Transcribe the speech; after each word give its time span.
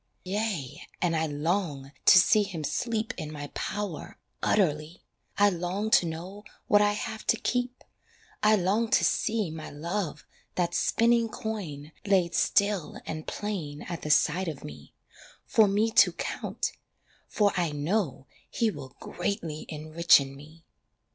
Yea 0.25 0.81
and 0.99 1.15
I 1.15 1.27
long 1.27 1.91
to 2.05 2.17
see 2.17 2.41
him 2.41 2.63
sleep 2.63 3.13
In 3.17 3.31
my 3.31 3.51
power 3.53 4.17
utterly, 4.41 5.03
I 5.37 5.51
long 5.51 5.91
to 5.91 6.07
know 6.07 6.43
what 6.65 6.81
I 6.81 6.93
have 6.93 7.23
to 7.27 7.37
keep, 7.37 7.83
I 8.41 8.55
long 8.55 8.89
to 8.89 9.03
see 9.05 9.51
My 9.51 9.69
love, 9.69 10.25
that 10.55 10.73
spinning 10.73 11.29
coin, 11.29 11.91
laid 12.03 12.33
still 12.33 12.99
And 13.05 13.27
plain 13.27 13.83
at 13.83 14.01
the 14.01 14.09
side 14.09 14.47
of 14.47 14.63
me, 14.63 14.95
For 15.45 15.67
me 15.67 15.91
to 15.91 16.13
count 16.13 16.71
for 17.27 17.51
I 17.55 17.71
know 17.71 18.25
he 18.49 18.71
will 18.71 18.95
Greatly 18.99 19.67
enrichen 19.69 20.35
me. 20.35 20.65